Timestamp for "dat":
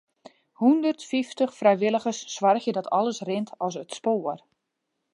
2.75-2.91